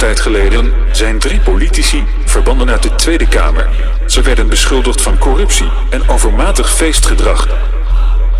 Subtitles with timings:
[0.00, 3.68] tijd geleden zijn drie politici verbanden uit de Tweede Kamer.
[4.06, 7.48] Ze werden beschuldigd van corruptie en overmatig feestgedrag.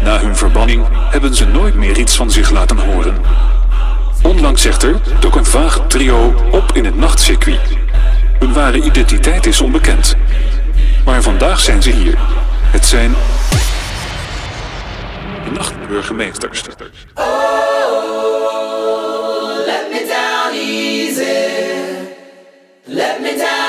[0.03, 3.21] Na hun verbanning hebben ze nooit meer iets van zich laten horen.
[4.23, 7.77] Onlangs echter dook een vaag trio op in het nachtcircuit.
[8.39, 10.17] Hun ware identiteit is onbekend.
[11.05, 12.19] Maar vandaag zijn ze hier.
[12.63, 13.15] Het zijn...
[15.45, 16.63] De nachtburgemeesters.
[22.91, 23.60] Let me down.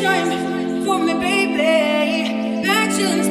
[0.00, 0.20] try
[0.84, 2.66] for me, baby.
[2.66, 3.29] Actions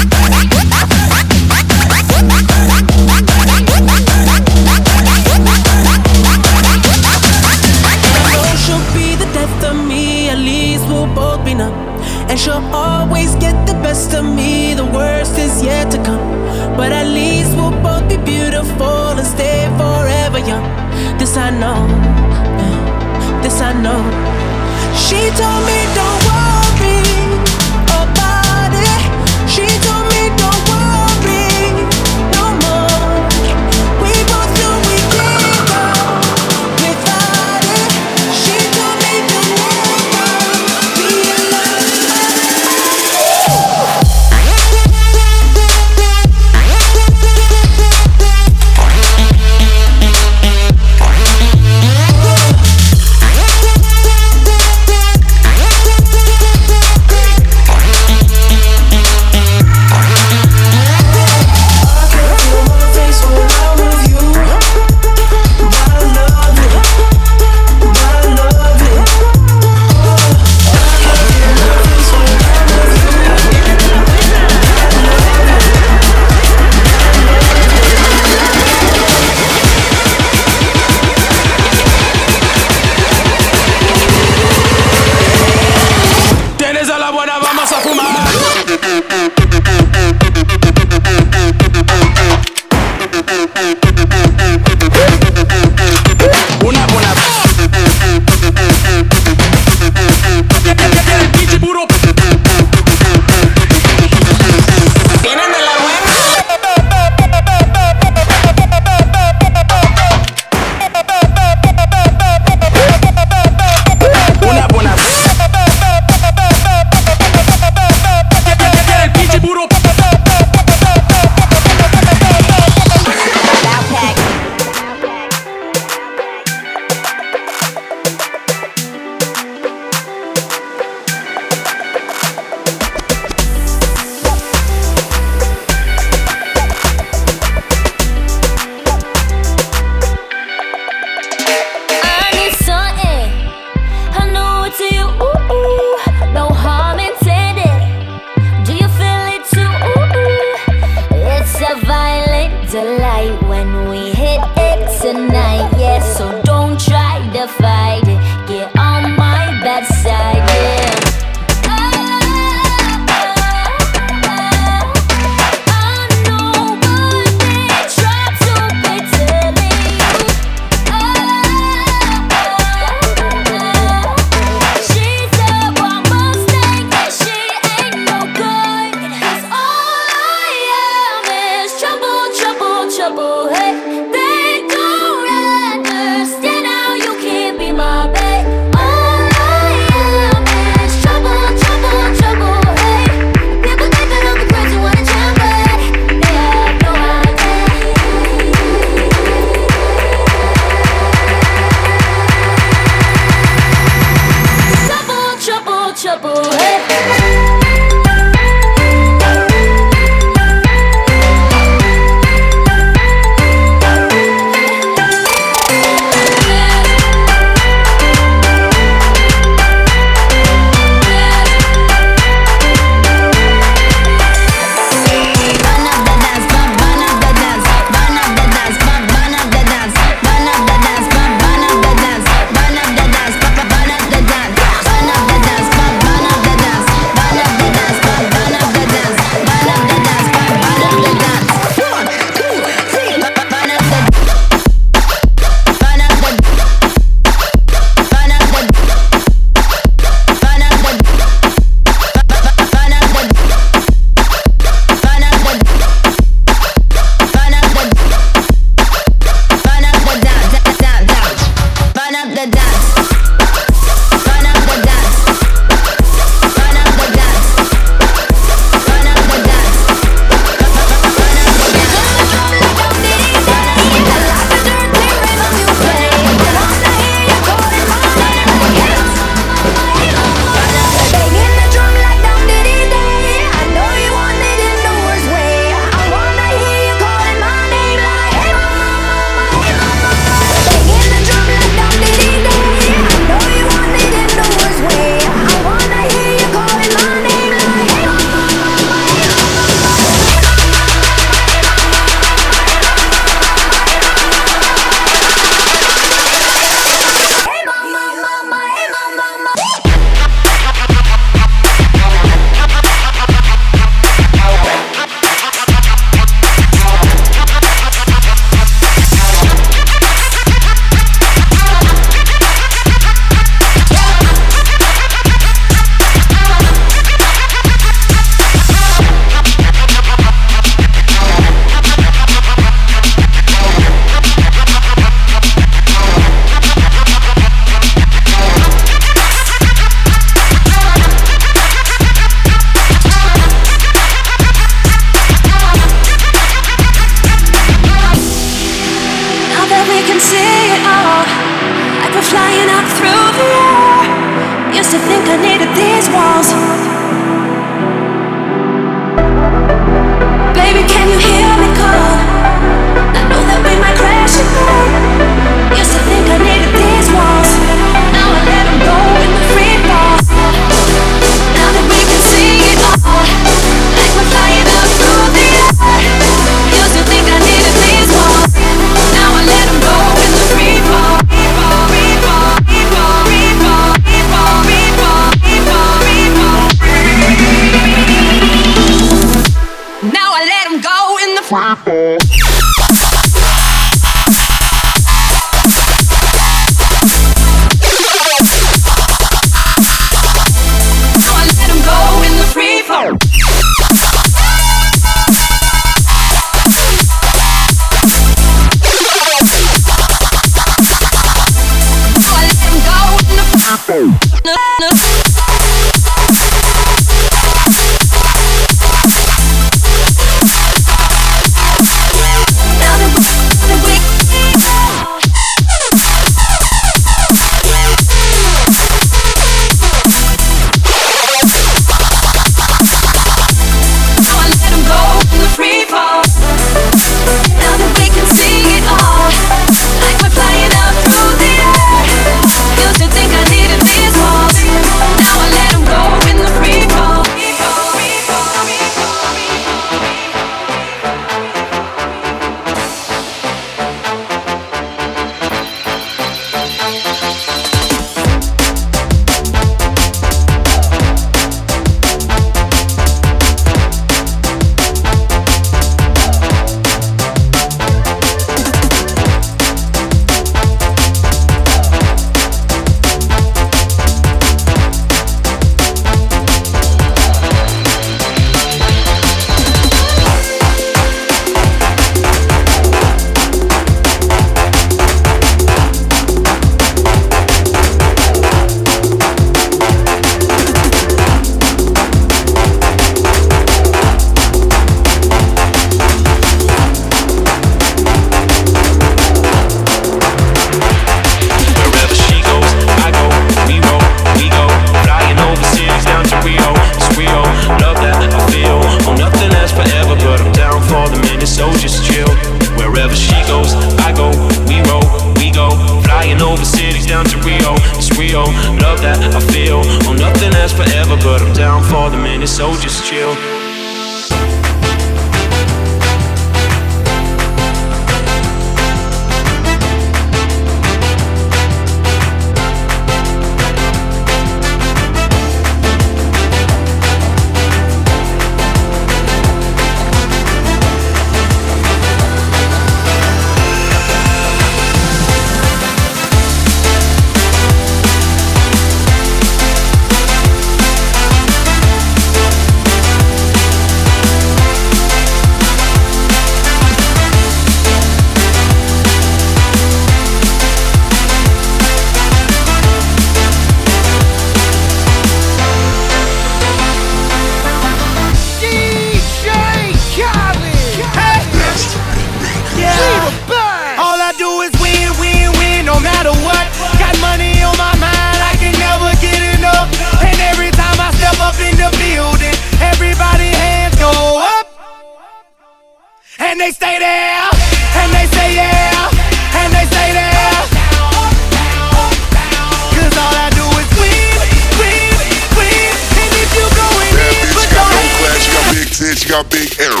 [599.49, 600.00] Big arrow.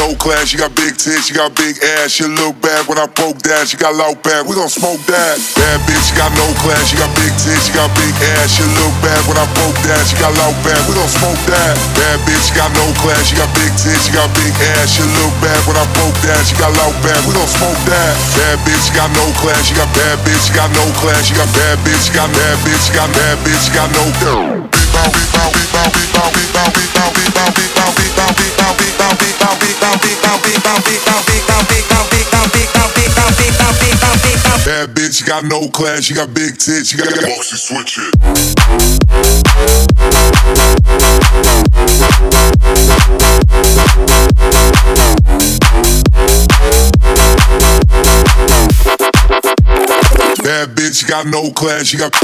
[0.00, 2.08] No class, she got big tits, she got big ass.
[2.16, 4.48] She look bad when I poke that, she got loud back.
[4.48, 5.36] We gon' smoke that.
[5.60, 8.48] Bad bitch, she got no class, she got big tits, she got big ass.
[8.56, 10.80] She look bad when I poke that, she got loud back.
[10.88, 11.76] We gon' smoke that.
[11.92, 14.88] Bad bitch, she got no class, she got big tits, she got big ass.
[14.88, 17.20] She look bad when I poke that, she got loud back.
[17.28, 18.16] We gon' smoke that.
[18.40, 21.36] Bad bitch, she got no class, she got bad bitch, she got no class, she
[21.36, 24.00] got bad bitch, she got bad bitch, she got bad bitch, she got no.
[34.64, 38.14] Bad bitch, she got no class, she got big tits, she got boxy switch it.
[50.44, 52.14] Bad bitch, she got no class, she got.
[52.14, 52.20] She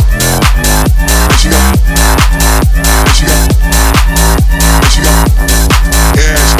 [0.69, 0.87] got.
[1.39, 1.77] She got.
[3.15, 3.47] She got.
[4.91, 5.29] She got.
[6.17, 6.51] Got.
[6.51, 6.56] She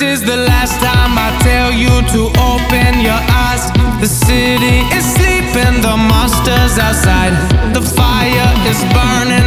[0.00, 3.68] This is the last time I tell you to open your eyes.
[4.00, 7.36] The city is sleeping, the monsters outside.
[7.76, 9.39] The fire is burning,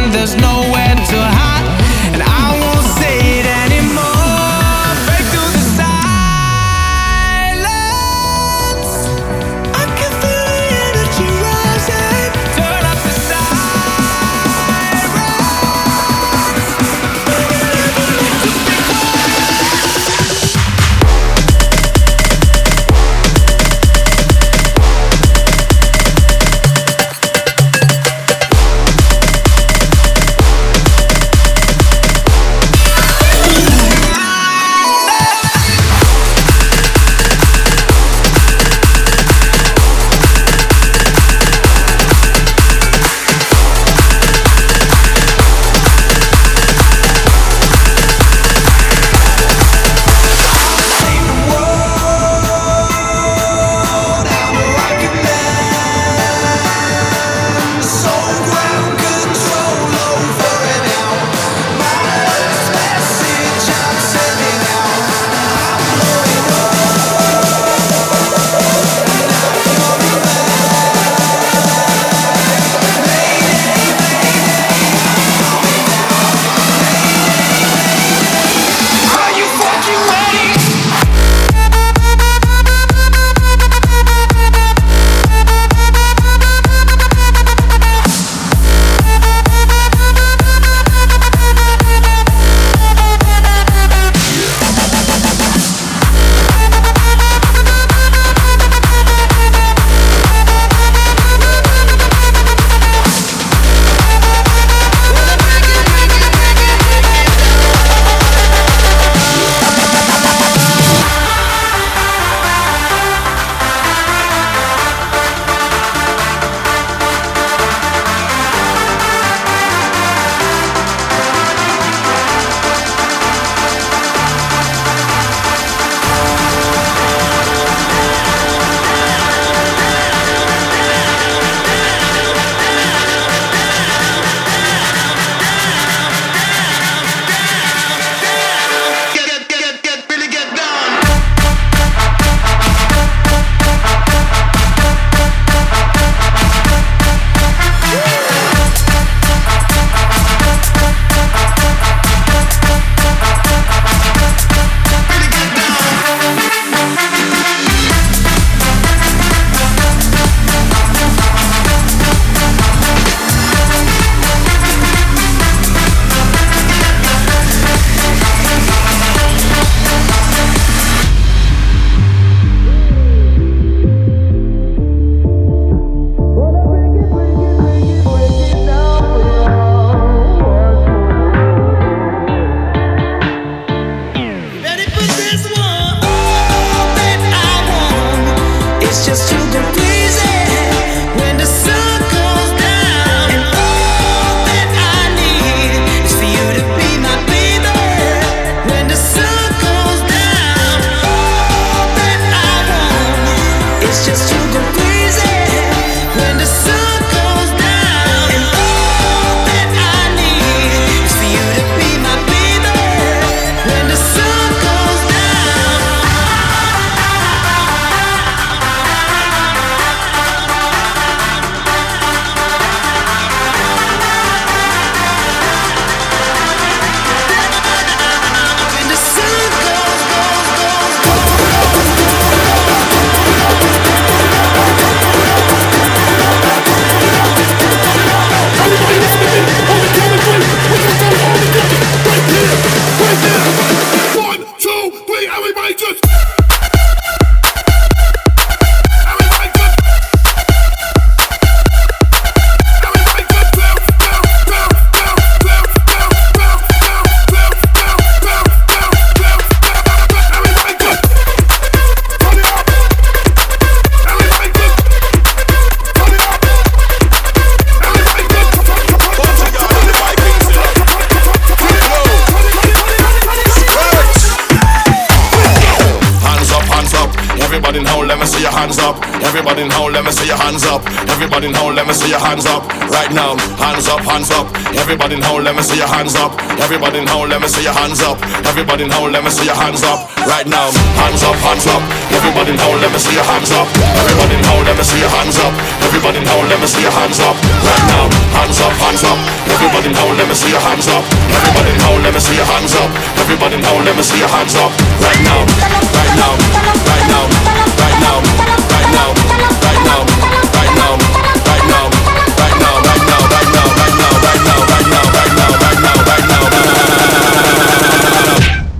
[296.04, 297.32] Everybody now, let me see your hands up.
[297.64, 298.04] Right now,
[298.36, 299.16] hands up, hands up.
[299.48, 301.00] Everybody now, let me see your hands up.
[301.32, 302.92] Everybody now, let me see your hands up.
[303.24, 304.68] Everybody now, let me see your hands up.
[305.00, 306.36] Right now, right now,
[306.84, 309.16] right now, right now, right now, right now,
[309.64, 314.44] right now, right now, right now, right now, right now, right now, right now, right
[314.44, 316.52] now, right now, right now, right now, right now.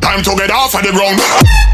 [0.05, 1.74] Time to get off of the ground.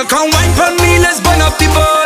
[0.00, 1.99] Girl, come wine for me, let's burn up the boat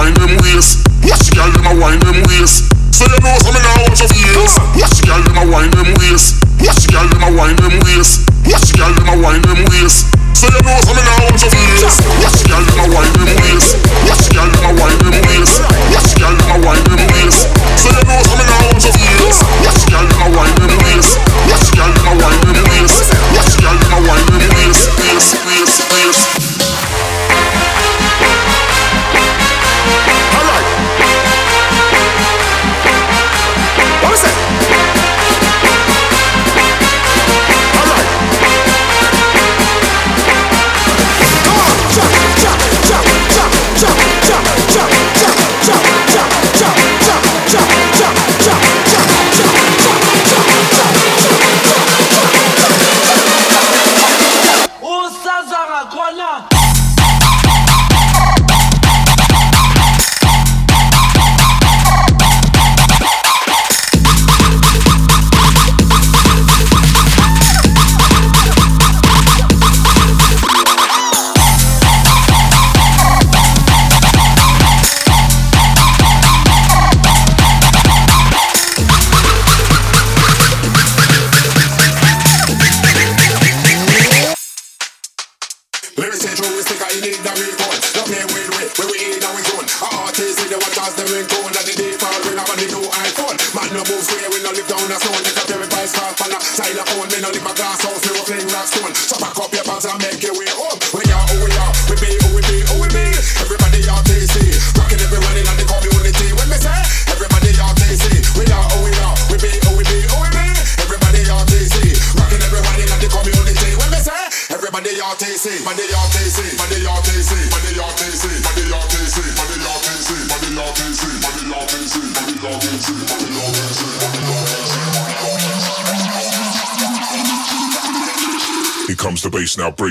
[0.00, 0.88] wind them waist.
[1.04, 2.72] Watch girl them a wine them waist.
[2.88, 4.56] So you know something now watch your face.
[4.80, 6.40] Watch the girl them a wine them waist.
[6.64, 8.24] Watch the girl them a wine them waist.
[8.48, 10.08] Watch the girl them a wine them waist.
[10.32, 12.00] So you know something now watch your face.
[12.24, 13.76] Watch the girl them a wine them waist.
[14.08, 15.54] Watch the girl them a wine them waist.
[15.92, 17.40] Watch the girl them a wine them waist.
[17.76, 18.20] So you know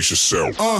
[0.09, 0.55] yourself.
[0.59, 0.79] Uh.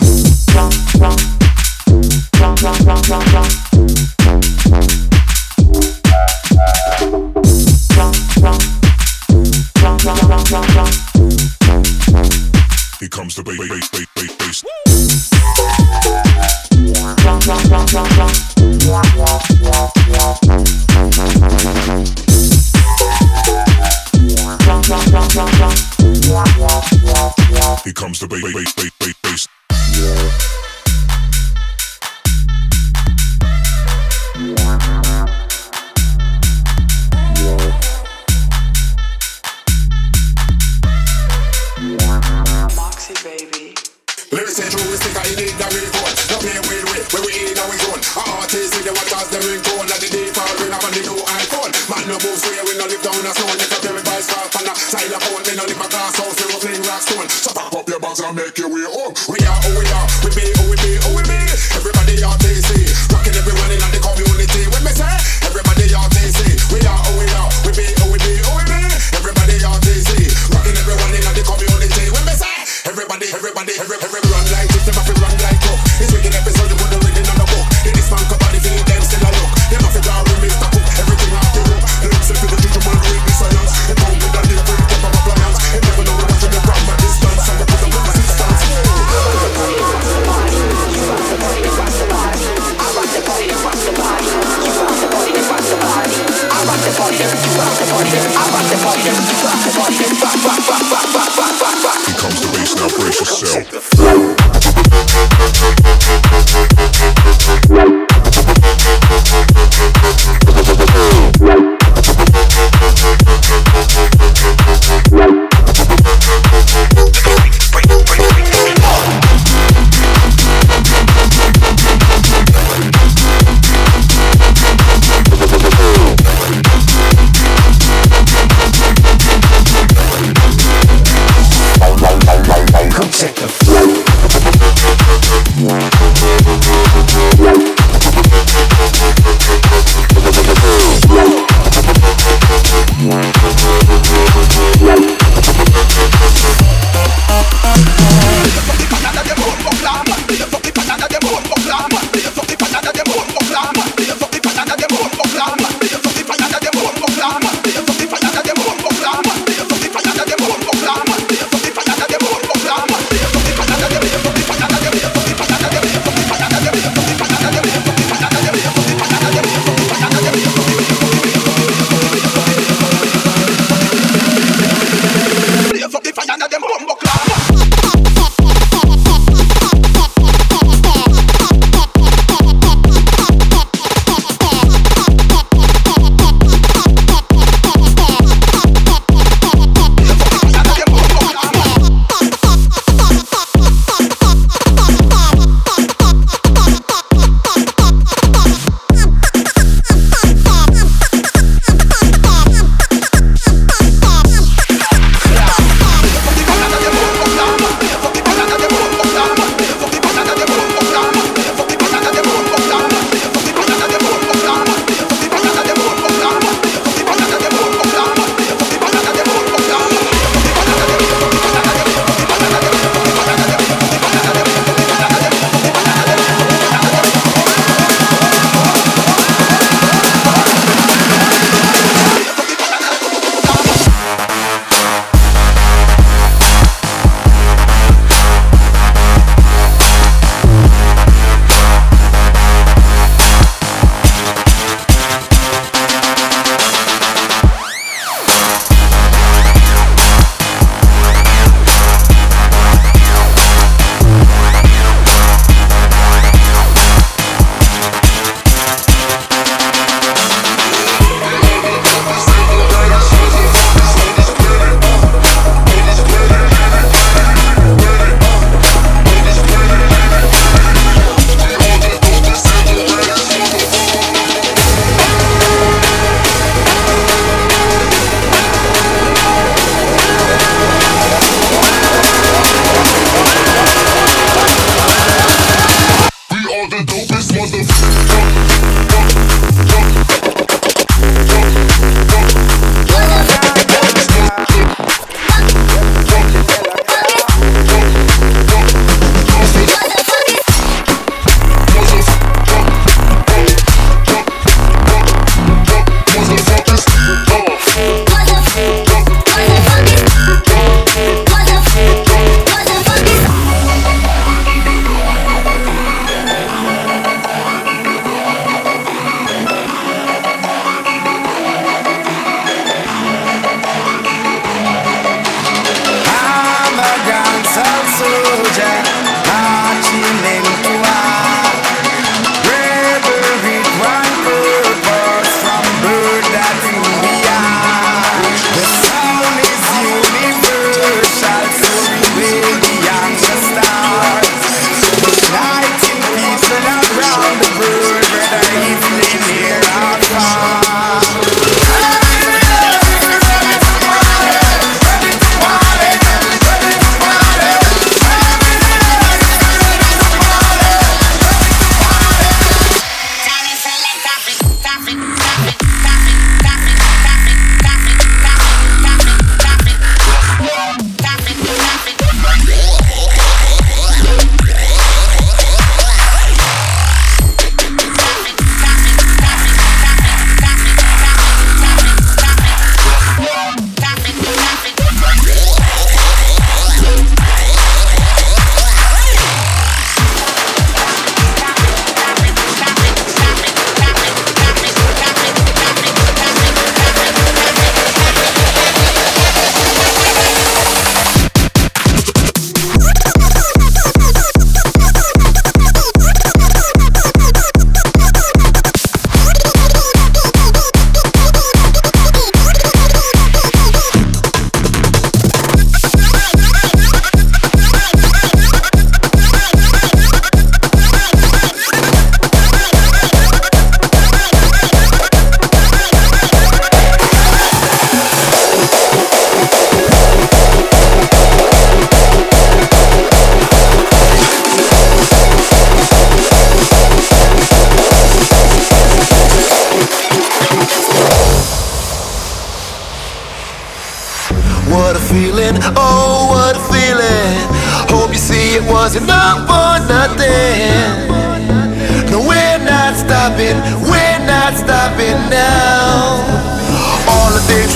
[13.00, 14.09] Here comes the bass.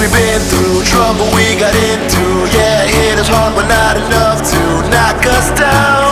[0.03, 2.23] we've been through, trouble we got into.
[2.51, 6.02] Yeah, it is hard, but not enough to knock us down.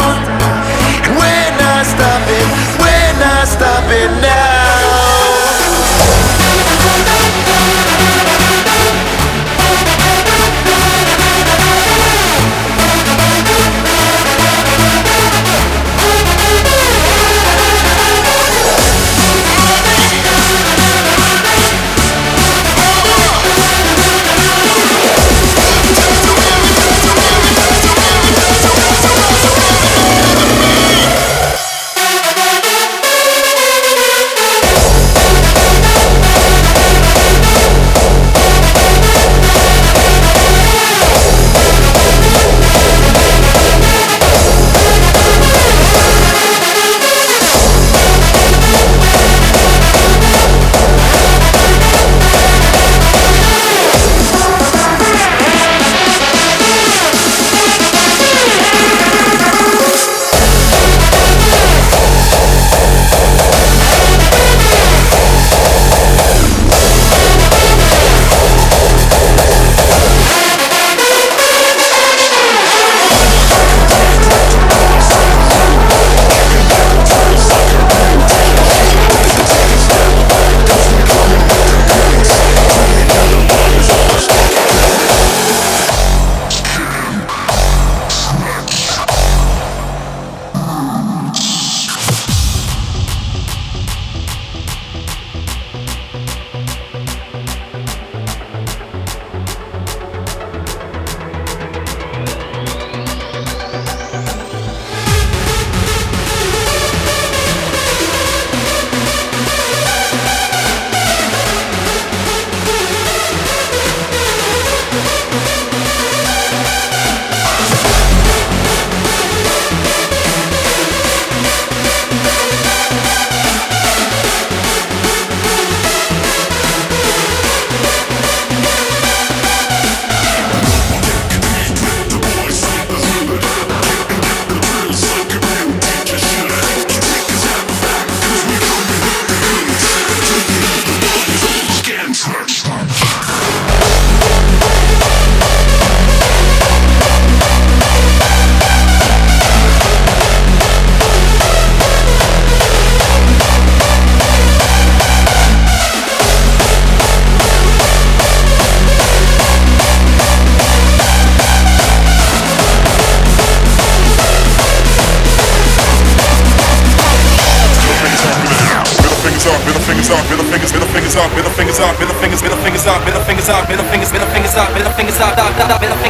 [172.81, 175.81] fingers up, middle fingers up, middle fingers, middle fingers up, middle fingers up, up, up,
[175.81, 176.00] middle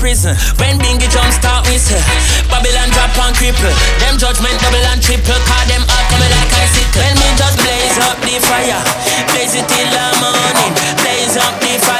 [0.00, 0.32] prison.
[0.56, 2.00] When Bingy jump start with her,
[2.48, 3.68] Babylon drop and cripple.
[4.00, 7.04] Them judgment double and triple, call them up coming like icicle.
[7.04, 8.80] When me just blaze up the fire,
[9.28, 10.72] blaze it till the morning,
[11.04, 11.99] blaze up the fire.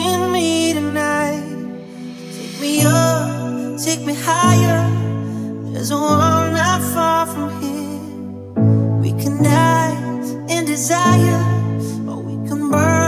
[0.00, 1.44] in me tonight.
[2.36, 4.82] Take me up, take me higher.
[5.72, 8.00] There's a world not far from here.
[9.02, 9.96] We can die
[10.48, 11.42] in desire,
[12.08, 12.99] or we can burn.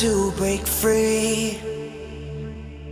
[0.00, 1.58] To break free.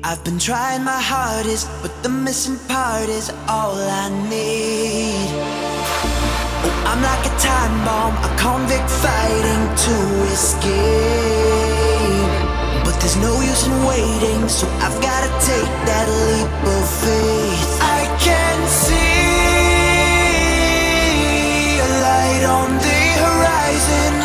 [0.05, 5.31] I've been trying my hardest, but the missing part is all I need.
[6.65, 9.97] Oh, I'm like a time bomb, a convict fighting to
[10.37, 10.69] escape.
[12.85, 17.73] But there's no use in waiting, so I've gotta take that leap of faith.
[17.81, 19.49] I can see
[21.81, 24.18] a light on the horizon.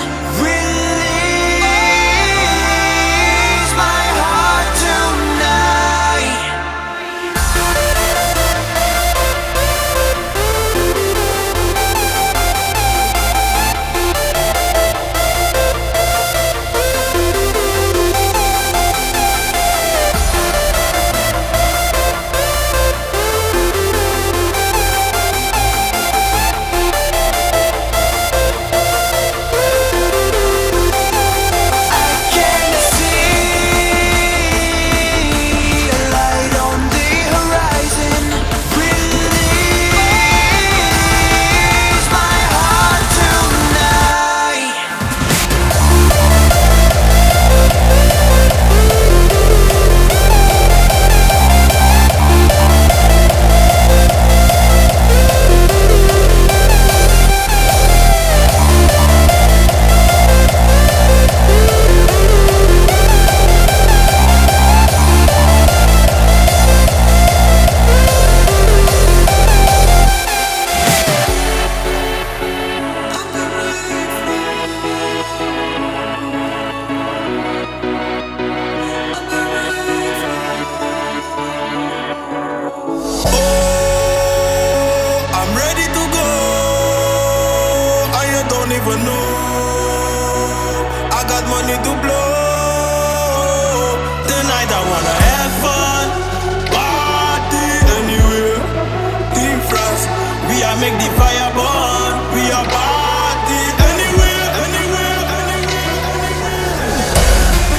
[100.83, 102.13] Make the fire burn.
[102.35, 103.61] We are party
[103.91, 105.99] anywhere, anywhere, anywhere.
[106.19, 106.99] anywhere.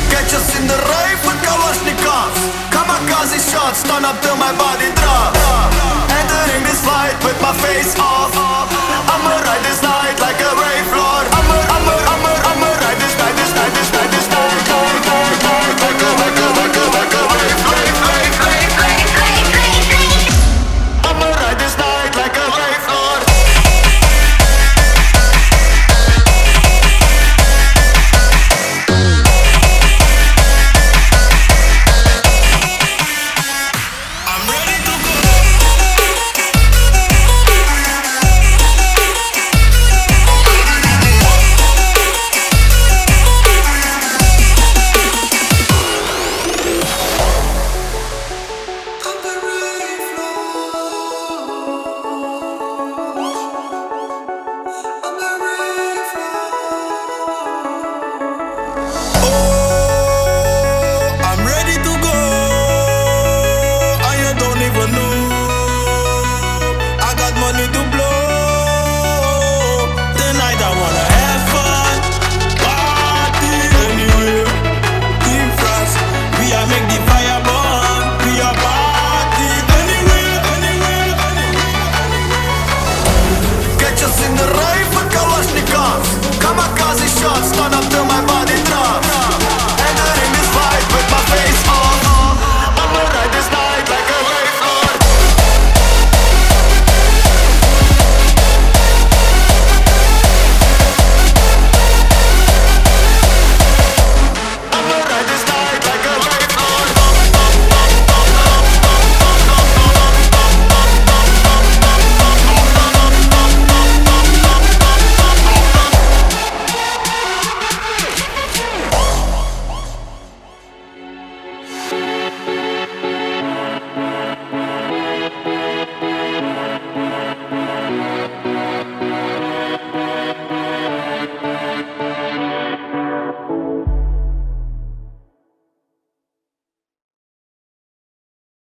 [0.09, 2.41] Catch us in the rave with Kalashnikovs.
[2.73, 5.45] Kamikaze shots, turn up till my body drops.
[6.19, 8.33] Entering this fight with my face off.